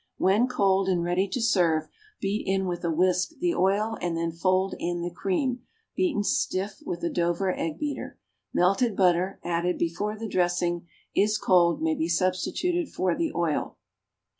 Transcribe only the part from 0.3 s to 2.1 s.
cold and ready to serve,